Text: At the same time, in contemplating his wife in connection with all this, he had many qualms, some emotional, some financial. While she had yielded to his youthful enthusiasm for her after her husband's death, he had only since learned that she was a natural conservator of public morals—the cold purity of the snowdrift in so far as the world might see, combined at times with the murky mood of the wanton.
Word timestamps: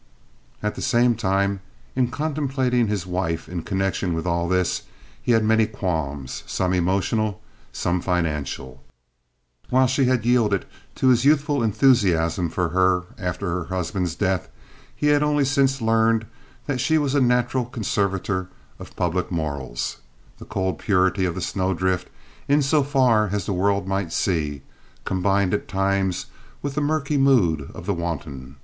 At 0.63 0.73
the 0.73 0.81
same 0.81 1.13
time, 1.13 1.59
in 1.95 2.07
contemplating 2.07 2.87
his 2.87 3.05
wife 3.05 3.47
in 3.47 3.61
connection 3.61 4.15
with 4.15 4.25
all 4.25 4.47
this, 4.49 4.81
he 5.21 5.33
had 5.33 5.43
many 5.45 5.67
qualms, 5.67 6.41
some 6.47 6.73
emotional, 6.73 7.39
some 7.71 8.01
financial. 8.01 8.81
While 9.69 9.85
she 9.85 10.05
had 10.05 10.25
yielded 10.25 10.65
to 10.95 11.09
his 11.09 11.23
youthful 11.23 11.61
enthusiasm 11.61 12.49
for 12.49 12.69
her 12.69 13.03
after 13.19 13.49
her 13.49 13.65
husband's 13.65 14.15
death, 14.15 14.49
he 14.95 15.05
had 15.09 15.21
only 15.21 15.45
since 15.45 15.81
learned 15.81 16.25
that 16.65 16.81
she 16.81 16.97
was 16.97 17.13
a 17.13 17.21
natural 17.21 17.65
conservator 17.65 18.47
of 18.79 18.95
public 18.95 19.29
morals—the 19.31 20.45
cold 20.45 20.79
purity 20.79 21.25
of 21.25 21.35
the 21.35 21.41
snowdrift 21.41 22.09
in 22.47 22.63
so 22.63 22.81
far 22.81 23.29
as 23.31 23.45
the 23.45 23.53
world 23.53 23.87
might 23.87 24.11
see, 24.11 24.63
combined 25.05 25.53
at 25.53 25.67
times 25.67 26.25
with 26.63 26.73
the 26.73 26.81
murky 26.81 27.17
mood 27.17 27.69
of 27.75 27.85
the 27.85 27.93
wanton. 27.93 28.55